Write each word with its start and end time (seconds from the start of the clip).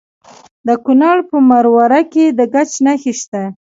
د 0.67 0.69
کونړ 0.85 1.17
په 1.29 1.35
مروره 1.49 2.01
کې 2.13 2.25
د 2.37 2.39
ګچ 2.53 2.71
نښې 2.85 3.13
شته. 3.21 3.43